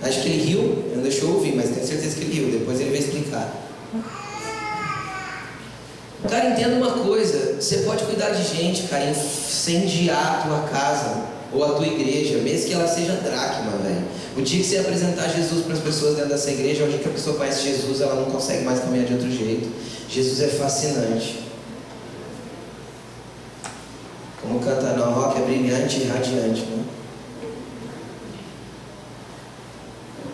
[0.00, 2.90] Acho que ele riu, não deixou ouvir, mas tenho certeza que ele riu, depois ele
[2.90, 3.52] vai explicar.
[6.28, 11.64] Cara, entenda uma coisa, você pode cuidar de gente, cara, incendiar a tua casa ou
[11.64, 14.04] a tua igreja, mesmo que ela seja dracma, velho.
[14.36, 16.98] O dia que você apresentar Jesus para as pessoas dentro dessa igreja, é o dia
[16.98, 19.68] que a pessoa conhece Jesus, ela não consegue mais caminhar de outro jeito.
[20.08, 21.40] Jesus é fascinante.
[24.40, 26.84] Como canta na rock, é brilhante e radiante, né?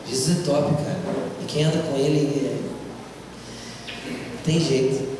[0.06, 0.98] Jesus é top, cara.
[1.40, 2.60] E quem anda com ele
[4.06, 4.10] é...
[4.44, 5.14] tem jeito.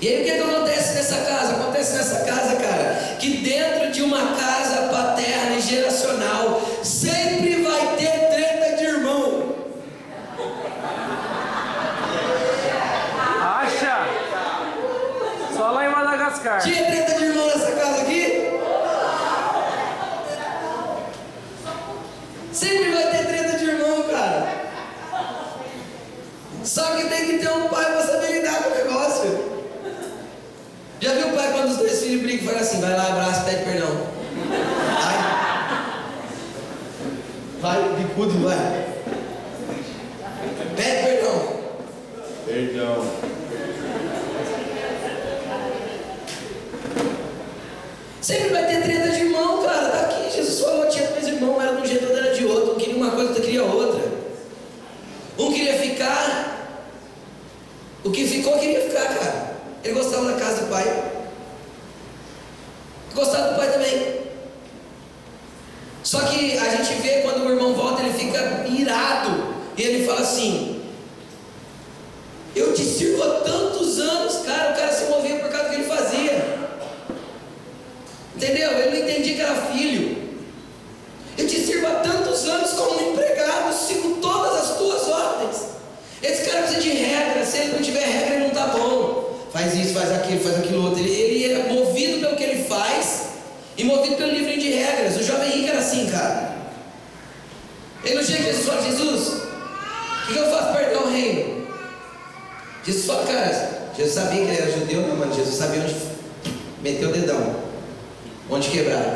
[0.00, 1.52] E aí o que, que acontece nessa casa?
[1.52, 8.10] Acontece nessa casa, cara, que dentro de uma casa paterna e geracional sempre vai ter
[8.28, 9.54] treta de irmão.
[13.40, 14.08] Acha?
[15.56, 16.60] Só lá em Madagascar.
[16.60, 18.50] Tinha treta de irmão nessa casa aqui?
[22.52, 24.48] Sempre vai ter treta de irmão, cara.
[26.64, 29.52] Só que tem que ter um pai para saber lidar com o negócio.
[31.00, 33.42] Já viu o pai quando os dois filhos brigam e fala assim, vai lá, abraça,
[33.42, 34.06] pede perdão.
[37.60, 37.80] Vai.
[37.80, 38.86] Vai, bicudo, vai.
[40.76, 41.62] Pede perdão.
[42.52, 43.10] Perdão.
[48.20, 49.88] Sempre vai ter treta de irmão, cara.
[49.88, 52.72] Tá aqui, Jesus falou, tinha dois irmãos, era de um jeito, outro era de outro.
[52.72, 54.02] Um queria uma coisa, outro queria outra.
[55.38, 56.78] Um queria ficar,
[58.04, 59.56] o que ficou queria ficar, cara.
[59.82, 61.12] Ele gostava da casa do pai.
[63.14, 64.20] Gostava do pai também.
[66.02, 69.54] Só que a gente vê quando o irmão volta, ele fica irado.
[69.76, 70.82] E ele fala assim:
[72.54, 74.72] Eu te sirvo há tantos anos, cara.
[74.72, 76.58] O cara se movia por causa do que ele fazia.
[78.36, 78.70] Entendeu?
[78.72, 80.22] Ele não entendia que era filho.
[81.38, 85.62] Eu te sirvo há tantos anos como um empregado, sigo todas as tuas ordens.
[86.22, 87.44] Esse cara precisa de regra.
[87.44, 89.48] Se ele não tiver regra, ele não está bom.
[89.52, 91.00] Faz isso, faz aquilo, faz aquilo outro.
[91.00, 93.32] Ele, ele é movido pelo que ele faz
[93.76, 95.16] e movido pelo livrinho de regras.
[95.16, 96.52] O jovem rico era assim, cara.
[98.04, 101.08] Ele não chega e Jesus fala, Jesus, o que, que eu faço para perder o
[101.08, 101.66] reino?
[102.84, 105.34] Jesus fala, cara, Jesus sabia que ele era judeu, não, mano.
[105.34, 105.94] Jesus sabia onde
[106.82, 107.56] meter o dedão,
[108.50, 109.14] onde quebrar.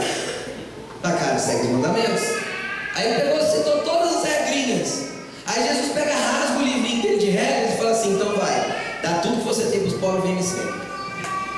[1.03, 2.22] Tá, cara, segue os mandamentos.
[2.94, 5.07] Aí ele pegou, citou todas as regrinhas.
[5.46, 9.18] Aí Jesus pega, rasga o livrinho dele de regras e fala assim: então vai, dá
[9.18, 10.75] tudo que você tem para os pobres, vem me seguir.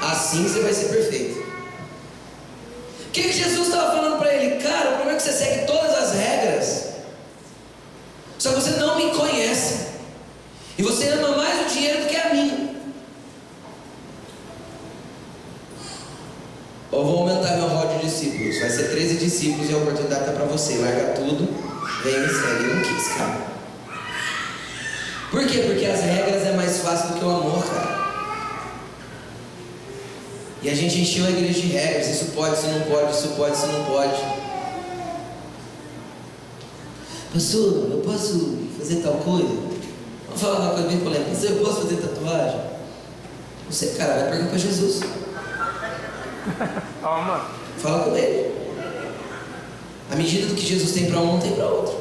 [0.01, 1.38] Assim você vai ser perfeito.
[3.07, 4.62] O que, que Jesus estava falando para ele?
[4.62, 6.85] Cara, o problema é que você segue todas as regras,
[8.38, 9.88] só que você não me conhece,
[10.77, 12.77] e você ama mais o dinheiro do que a mim.
[16.90, 20.33] Ou vou aumentar meu rol de discípulos, vai ser 13 discípulos e a oportunidade está
[20.33, 20.79] para você.
[20.79, 21.49] Larga tudo,
[22.03, 22.64] vem e segue.
[22.64, 23.49] Eu não quis, cara.
[25.31, 25.64] Por quê?
[25.66, 27.98] Porque as regras é mais fácil do que o amor, cara.
[30.62, 33.57] E a gente encheu a igreja de regras, isso pode, isso não pode, isso pode,
[33.57, 34.21] isso não pode.
[37.33, 39.49] Pastor, eu posso fazer tal coisa?
[40.27, 41.31] Vamos falar uma coisa bem polêmica.
[41.31, 42.61] Pastor, eu posso fazer tatuagem?
[43.71, 45.01] Você, cara, vai perguntar para Jesus.
[47.03, 47.47] Calma.
[47.79, 48.53] Fala com ele.
[50.11, 51.97] A medida do que Jesus tem para um, não tem para outro.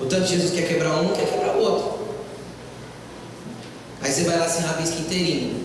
[0.00, 2.02] O tanto Jesus quer quebrar um, não quer quebrar o outro.
[4.00, 5.61] Aí você vai lá assim, rabisca inteirinho.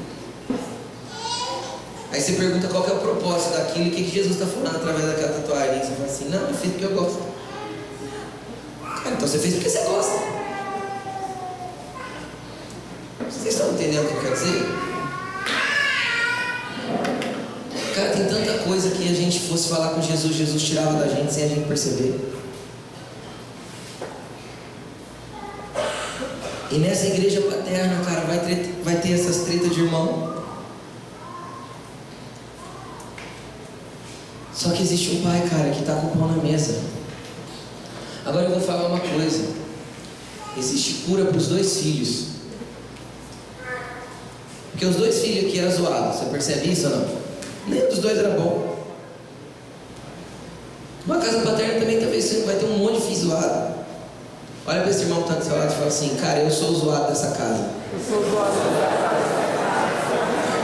[2.18, 4.76] Aí você pergunta qual é o propósito daquilo e o que, que Jesus está falando
[4.76, 5.82] através daquela tatuagem.
[5.82, 7.22] Você fala assim, não, eu fiz porque eu gosto.
[9.04, 10.20] Cara, então você fez porque você gosta.
[13.30, 14.66] Vocês estão entendendo o que eu quero dizer?
[17.94, 21.32] Cara, tem tanta coisa que a gente fosse falar com Jesus, Jesus tirava da gente
[21.32, 22.34] sem a gente perceber.
[26.72, 30.37] E nessa igreja paterna, cara, vai ter, vai ter essas tretas de irmão.
[34.58, 36.80] Só que existe um pai, cara, que está com o pão na mesa.
[38.26, 39.46] Agora eu vou falar uma coisa.
[40.58, 42.26] Existe cura para os dois filhos.
[44.72, 46.18] Porque os dois filhos aqui eram zoados.
[46.18, 47.08] Você percebe isso ou não?
[47.68, 48.78] Nem dos dois era bom.
[51.06, 53.76] Uma casa paterna também talvez você vai ter um monte de filho zoado.
[54.66, 56.72] Olha para esse irmão que está do seu lado e fala assim, cara, eu sou
[56.72, 57.70] o zoado dessa casa.
[57.94, 59.38] Eu sou zoado dessa casa.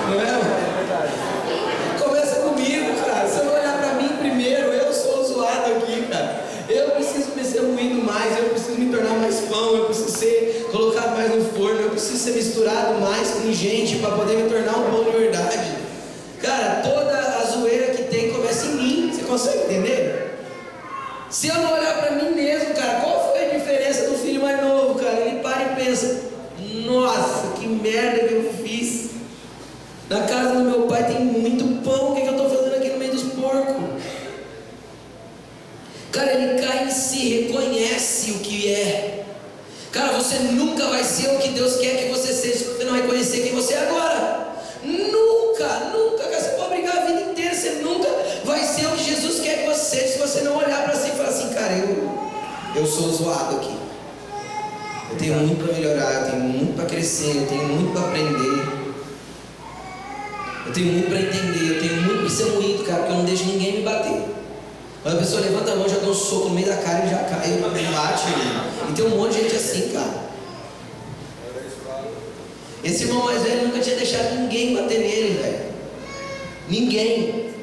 [0.09, 0.23] Não é?
[0.23, 2.03] É verdade.
[2.03, 3.27] Começa comigo, cara.
[3.29, 6.43] Se eu não olhar para mim primeiro, eu sou o zoado aqui, cara.
[6.67, 10.67] Eu preciso me ser moído mais, eu preciso me tornar mais pão, eu preciso ser
[10.71, 14.77] colocado mais no forno, eu preciso ser misturado mais com gente para poder me tornar
[14.77, 15.59] um pão de verdade.
[16.41, 19.11] Cara, toda a zoeira que tem começa em mim.
[19.13, 20.37] Você consegue entender?
[21.29, 24.61] Se eu não olhar para mim mesmo, cara, qual foi a diferença do filho mais
[24.61, 25.19] novo, cara?
[25.19, 26.21] Ele para e pensa:
[26.85, 29.09] Nossa, que merda que eu fiz.
[30.09, 32.89] Na casa do meu pai tem muito pão, o que, que eu estou fazendo aqui
[32.89, 33.83] no meio dos porcos?
[36.11, 39.23] Cara, ele cai em si, reconhece o que é.
[39.93, 42.02] Cara, você nunca vai ser o que Deus quer que
[43.33, 44.53] reconhecer quem você é agora.
[44.83, 48.09] Nunca, nunca, você pode brigar a vida inteira, você nunca
[48.45, 51.11] vai ser o que Jesus quer que você se você não olhar para si e
[51.11, 52.11] falar assim, cara, eu,
[52.75, 53.75] eu sou zoado aqui.
[55.11, 58.83] Eu tenho muito para melhorar, eu tenho muito para crescer, eu tenho muito para aprender.
[60.65, 63.25] Eu tenho muito para entender, eu tenho muito para ser moído, cara, porque eu não
[63.25, 64.23] deixo ninguém me bater.
[65.03, 67.09] Quando a pessoa levanta a mão, já dá um soco no meio da cara e
[67.09, 67.49] já cai,
[67.91, 68.23] bate.
[68.89, 70.22] E tem um monte de gente assim, cara.
[72.83, 75.59] Esse irmão mais velho nunca tinha deixado ninguém bater nele, velho.
[76.69, 77.53] Ninguém.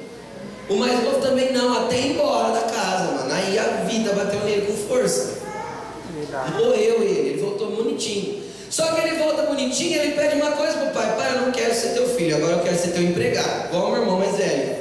[0.69, 3.33] O mais novo também não, até ir embora da casa, mano.
[3.33, 5.41] Aí a vida bateu nele com força.
[6.55, 8.41] Morreu ele, ele voltou bonitinho.
[8.71, 11.51] Só que ele volta bonitinho e ele pede uma coisa pro pai: Pai, eu não
[11.51, 13.67] quero ser teu filho, agora eu quero ser teu empregado.
[13.67, 14.77] Igual o meu irmão mais velho.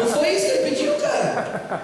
[0.00, 1.82] Não foi isso que ele pediu, cara.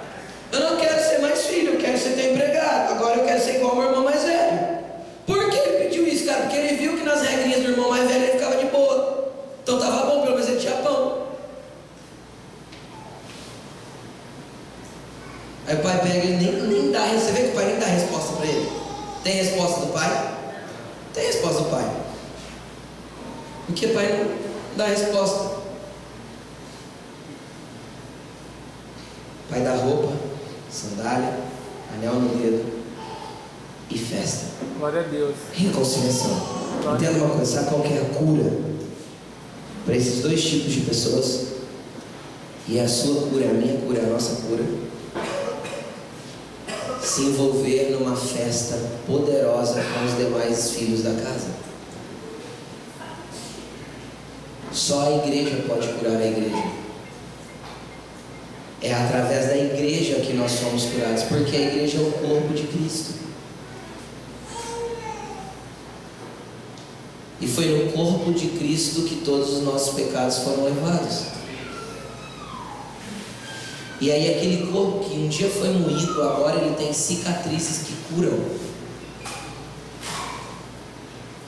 [0.52, 2.94] Eu não quero ser mais filho, eu quero ser teu empregado.
[2.94, 4.80] Agora eu quero ser igual ao meu irmão mais velho.
[5.26, 6.42] Por que ele pediu isso, cara?
[6.42, 9.32] Porque ele viu que nas regrinhas do irmão mais velho ele ficava de boa.
[9.62, 11.28] Então tava bom, pelo menos ele tinha pão.
[15.66, 17.86] Aí o pai pega e nem, nem dá, você vê que o pai nem dá
[17.86, 18.70] resposta para ele.
[19.22, 20.34] Tem resposta do pai?
[21.14, 21.90] Tem resposta do pai.
[23.66, 25.60] Porque o pai não dá resposta.
[29.48, 30.12] Pai dá roupa,
[30.70, 31.34] sandália,
[31.94, 32.79] anel no dedo
[33.90, 34.46] e festa.
[34.78, 35.34] Glória a Deus.
[35.52, 36.60] Reconciliação.
[36.94, 38.52] Entenda uma coisa, sabe qual que é a cura
[39.84, 41.46] para esses dois tipos de pessoas?
[42.68, 44.64] E é a sua cura, a minha cura, a nossa cura.
[47.02, 51.48] Se envolver numa festa poderosa com os demais filhos da casa.
[54.72, 56.62] Só a igreja pode curar a igreja.
[58.82, 62.62] É através da igreja que nós somos curados, porque a igreja é o corpo de
[62.62, 63.19] Cristo.
[67.40, 71.22] E foi no corpo de Cristo que todos os nossos pecados foram levados.
[74.00, 78.38] E aí aquele corpo que um dia foi moído, agora ele tem cicatrizes que curam.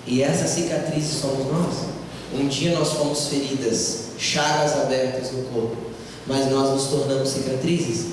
[0.06, 1.74] E essas cicatrizes somos nós.
[2.34, 5.76] Um dia nós fomos feridas, chagas abertas no corpo,
[6.26, 8.12] mas nós nos tornamos cicatrizes.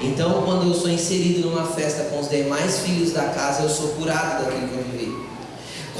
[0.00, 3.88] Então, quando eu sou inserido numa festa com os demais filhos da casa, eu sou
[3.88, 5.29] curado daquilo que eu vivi.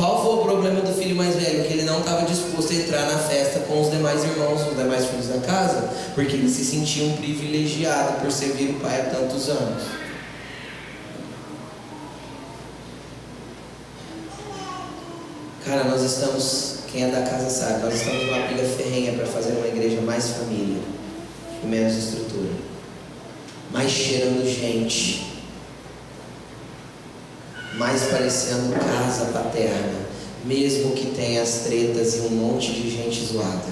[0.01, 1.63] Qual foi o problema do filho mais velho?
[1.63, 5.05] Que ele não estava disposto a entrar na festa com os demais irmãos, os demais
[5.05, 9.51] filhos da casa, porque ele se sentia um privilegiado por servir o pai há tantos
[9.51, 9.83] anos.
[15.67, 19.53] Cara, nós estamos Quem é da casa sabe, nós estamos numa pilha ferrenha para fazer
[19.53, 20.81] uma igreja mais família
[21.63, 22.49] e menos estrutura.
[23.71, 25.40] Mais cheirando gente.
[27.81, 30.01] Mais parecendo casa paterna.
[30.45, 33.71] Mesmo que tenha as tretas e um monte de gente zoada.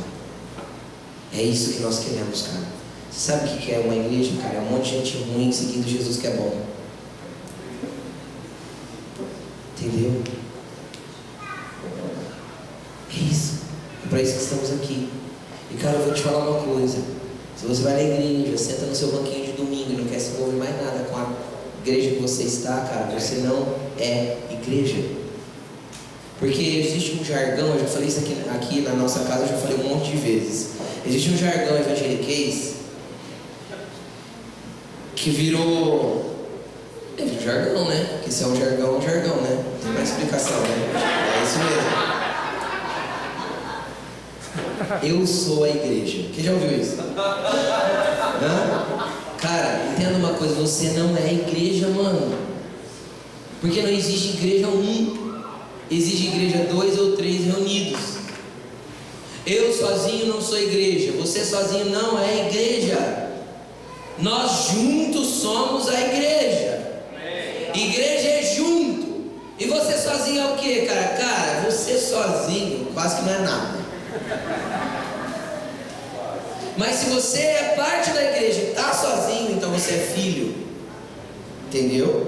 [1.31, 2.65] É isso que nós queremos, cara.
[3.11, 4.55] Você sabe o que é uma igreja, cara?
[4.55, 6.57] É um monte de gente ruim seguindo Jesus que é bom.
[9.77, 10.23] Entendeu?
[13.11, 13.59] É isso.
[14.07, 15.11] É para isso que estamos aqui.
[15.71, 16.97] E cara, eu vou te falar uma coisa.
[17.55, 20.31] Se você vai na igreja, senta no seu banquinho de domingo e não quer se
[20.31, 21.31] envolver mais nada com a
[21.85, 25.03] igreja que você está, cara, você não é igreja.
[26.39, 29.57] Porque existe um jargão, eu já falei isso aqui, aqui na nossa casa, eu já
[29.57, 30.71] falei um monte de vezes.
[31.05, 32.75] Existe um jargão evangeliquez
[35.17, 36.37] que virou.
[37.19, 38.07] É um jargão, né?
[38.13, 39.65] Porque se é um jargão, é um jargão, né?
[39.65, 40.69] Não tem mais explicação, né?
[41.35, 42.09] É isso mesmo.
[45.03, 46.29] Eu sou a igreja.
[46.33, 46.97] Quem já ouviu isso?
[47.01, 47.09] Hã?
[49.39, 52.48] Cara, entenda uma coisa, você não é igreja, mano.
[53.61, 55.43] Porque não existe igreja um.
[55.91, 58.19] Existe igreja dois ou três reunidos.
[59.47, 61.13] Eu sozinho não sou igreja.
[61.13, 63.29] Você sozinho não é igreja.
[64.19, 67.03] Nós juntos somos a igreja.
[67.75, 69.31] Igreja é junto.
[69.59, 71.09] E você sozinho é o que, cara?
[71.17, 73.79] Cara, você sozinho quase que não é nada.
[76.77, 80.55] Mas se você é parte da igreja e está sozinho, então você é filho.
[81.67, 82.28] Entendeu?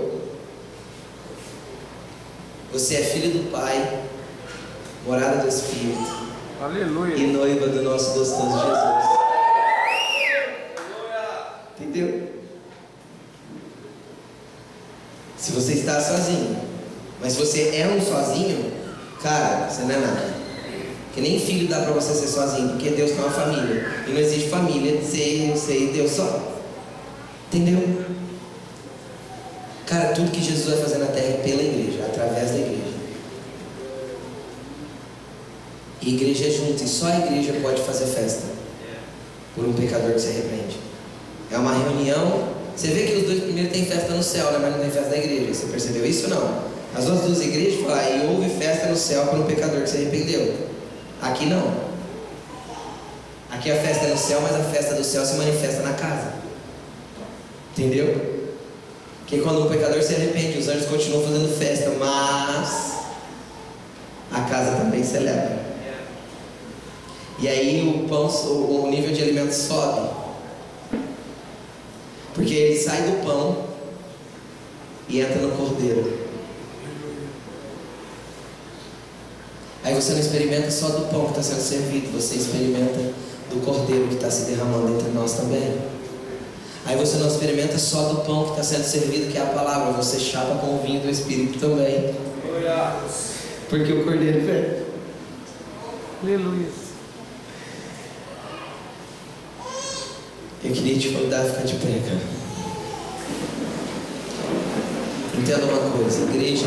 [2.73, 4.05] Você é filho do Pai,
[5.05, 5.99] morada do Espírito
[6.62, 7.16] Aleluia.
[7.16, 9.21] e noiva do nosso gostoso Jesus.
[11.81, 12.31] Entendeu?
[15.37, 16.57] Se você está sozinho,
[17.21, 18.73] mas se você é um sozinho,
[19.21, 20.35] cara, você não é nada.
[21.12, 24.05] Que nem filho dá para você ser sozinho, porque Deus tem uma família.
[24.07, 26.53] E não existe família de ser você e Deus só.
[27.49, 28.05] Entendeu?
[29.91, 33.01] Cara, tudo que Jesus vai fazer na terra é pela igreja, através da igreja.
[36.01, 38.45] E igreja é junto, e só a igreja pode fazer festa
[39.57, 40.78] por um pecador que se arrepende.
[41.51, 42.51] É uma reunião.
[42.76, 44.59] Você vê que os dois primeiros têm festa no céu, né?
[44.62, 45.53] mas não tem festa na igreja.
[45.53, 46.70] Você percebeu isso ou não?
[46.95, 49.97] As outras duas igrejas falam, e houve festa no céu por um pecador que se
[49.97, 50.55] arrependeu.
[51.20, 51.91] Aqui não.
[53.51, 56.32] Aqui a festa é no céu, mas a festa do céu se manifesta na casa.
[57.76, 58.39] Entendeu?
[59.31, 62.95] Porque quando um pecador se arrepende, os anjos continuam fazendo festa, mas
[64.33, 65.57] a casa também celebra.
[67.39, 70.11] E aí o pão, o nível de alimento sobe.
[72.35, 73.66] Porque ele sai do pão
[75.09, 76.26] e entra no cordeiro.
[79.85, 83.14] Aí você não experimenta só do pão que está sendo servido, você experimenta
[83.49, 86.00] do cordeiro que está se derramando entre nós também.
[86.87, 89.93] Aí você não experimenta só do pão que está sendo servido, que é a palavra,
[89.93, 92.14] você chapa com o vinho do Espírito também.
[93.68, 94.81] Porque o cordeiro vem.
[96.22, 96.68] Aleluia.
[100.62, 102.20] Eu queria te convidar a ficar de pé, cara.
[105.39, 106.66] Entenda uma coisa, igreja.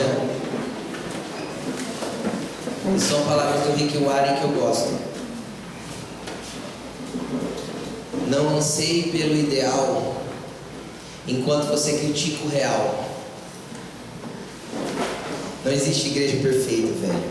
[2.97, 5.12] São palavras do Rick Warren que eu gosto.
[8.33, 10.15] Não anseie pelo ideal
[11.27, 13.07] enquanto você critica o real.
[15.63, 17.23] Não existe igreja perfeita, velho.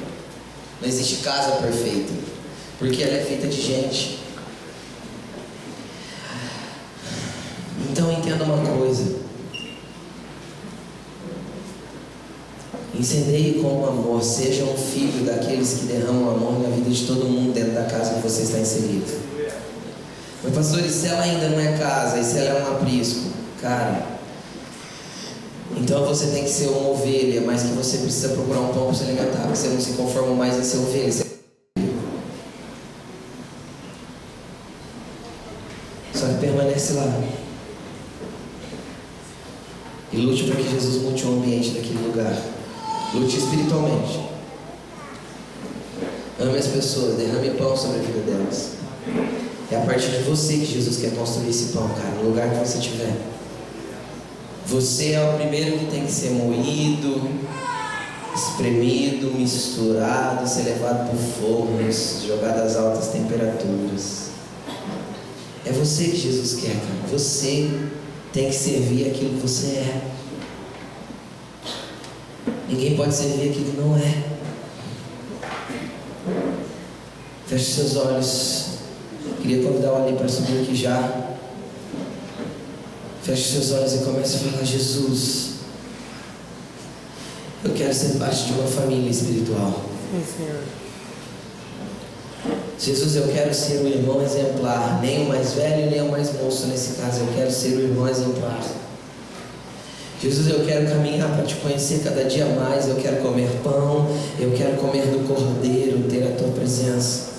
[0.81, 2.13] Não existe casa perfeita.
[2.79, 4.21] Porque ela é feita de gente.
[7.91, 9.23] Então entenda uma coisa.
[12.95, 17.53] Incendeie com amor, seja um filho daqueles que derramam amor na vida de todo mundo
[17.53, 19.22] dentro da casa que você está inserido.
[20.55, 23.31] Pastor, e se ela ainda não é casa, e se ela é um aprisco?
[23.61, 24.07] Cara,
[25.77, 28.95] então você tem que ser uma ovelha, mas que você precisa procurar um pão para
[28.95, 31.13] se alimentar, porque você não se conforma mais em ser ovelha.
[36.15, 37.23] Só que permanece lá.
[40.13, 42.37] E lute para que Jesus mude o ambiente daquele lugar.
[43.15, 44.21] Lute espiritualmente.
[46.39, 48.73] Ame as pessoas, derrame pão sobre a vida delas.
[49.73, 52.59] É a partir de você que Jesus quer construir esse pão, cara, no lugar que
[52.59, 53.17] você estiver.
[54.67, 57.27] Você é o primeiro que tem que ser moído,
[58.35, 64.27] espremido, misturado, ser levado por fogos, jogado às altas temperaturas.
[65.65, 67.11] É você que Jesus quer, cara.
[67.11, 67.71] Você
[68.31, 70.03] tem que servir aquilo que você é.
[72.69, 74.23] Ninguém pode servir aquilo que não é.
[77.47, 78.62] Feche seus olhos.
[79.43, 81.35] Queria convidar o Ali para subir aqui já.
[83.25, 85.55] Feche seus olhos e comece a falar: Jesus,
[87.65, 89.83] eu quero ser parte de uma família espiritual.
[90.13, 90.63] Sim, Senhor.
[92.79, 96.67] Jesus, eu quero ser o irmão exemplar, nem o mais velho, nem o mais moço
[96.67, 98.61] nesse caso, eu quero ser o irmão exemplar.
[100.21, 104.53] Jesus, eu quero caminhar para te conhecer cada dia mais, eu quero comer pão, eu
[104.53, 107.32] quero comer do cordeiro, ter a tua presença.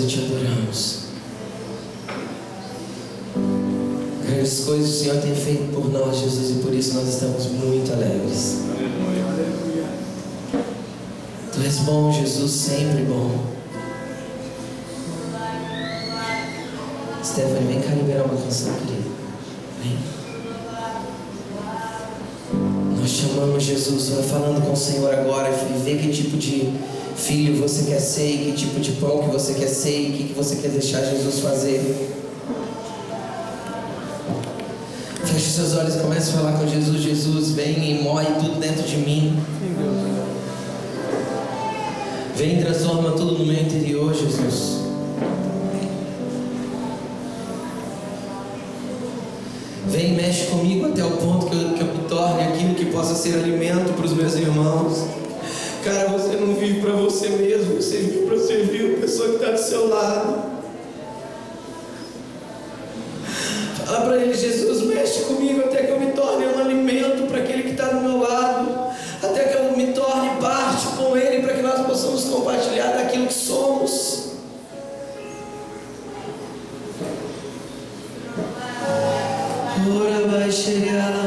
[0.00, 1.00] E te adoramos.
[4.26, 7.92] Grandes coisas o Senhor tem feito por nós, Jesus, e por isso nós estamos muito
[7.92, 8.58] alegres.
[11.52, 13.50] Tu és bom, Jesus, sempre bom.
[17.22, 19.10] Stephanie, vem cá liberar uma canção, querida.
[19.82, 19.98] Vem.
[22.98, 24.08] Nós te amamos, Jesus.
[24.08, 26.72] Vai falando com o Senhor agora e vê que tipo de
[27.30, 30.12] filho você quer ser, e que tipo de pão que você quer ser e o
[30.14, 32.10] que, que você quer deixar Jesus fazer.
[35.24, 37.00] Feche seus olhos e comece a falar com Jesus.
[37.00, 39.38] Jesus, vem e moe tudo dentro de mim.
[42.34, 44.80] Vem e transforma tudo no meu interior, Jesus.
[49.86, 52.86] Vem e mexe comigo até o ponto que eu, que eu me torne aquilo que
[52.86, 55.29] possa ser alimento para os meus irmãos.
[55.84, 59.50] Cara, você não vive para você mesmo, você vive para servir a pessoa que está
[59.52, 60.60] do seu lado.
[63.86, 67.62] Fala para ele, Jesus, mexe comigo até que eu me torne um alimento para aquele
[67.62, 71.62] que está do meu lado, até que eu me torne parte com ele, para que
[71.62, 74.30] nós possamos compartilhar daquilo que somos.
[79.92, 81.19] Ora vai chegar